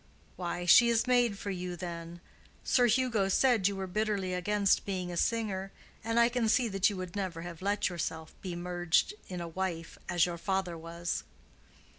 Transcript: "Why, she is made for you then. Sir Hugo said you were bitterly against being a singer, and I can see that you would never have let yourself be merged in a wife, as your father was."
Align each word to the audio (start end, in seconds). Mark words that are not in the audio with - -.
"Why, 0.35 0.65
she 0.65 0.89
is 0.89 1.05
made 1.05 1.37
for 1.37 1.51
you 1.51 1.75
then. 1.75 2.21
Sir 2.63 2.87
Hugo 2.87 3.29
said 3.29 3.67
you 3.67 3.75
were 3.75 3.85
bitterly 3.85 4.33
against 4.33 4.83
being 4.83 5.11
a 5.11 5.15
singer, 5.15 5.71
and 6.03 6.19
I 6.19 6.27
can 6.27 6.49
see 6.49 6.67
that 6.69 6.89
you 6.89 6.97
would 6.97 7.15
never 7.15 7.43
have 7.43 7.61
let 7.61 7.87
yourself 7.87 8.33
be 8.41 8.55
merged 8.55 9.13
in 9.27 9.39
a 9.41 9.47
wife, 9.47 9.99
as 10.09 10.25
your 10.25 10.39
father 10.39 10.75
was." 10.75 11.23